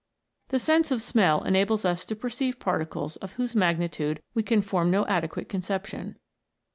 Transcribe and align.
The 0.47 0.57
sense 0.57 0.89
of 0.89 0.99
smell 0.99 1.43
enables 1.43 1.85
us 1.85 2.03
to 2.05 2.15
perceive 2.15 2.57
particles 2.59 3.17
of 3.17 3.33
whose 3.33 3.55
magnitude 3.55 4.19
we 4.33 4.41
can 4.41 4.63
form 4.63 4.89
no 4.89 5.05
adequate 5.05 5.47
con 5.47 5.61
ception. 5.61 6.15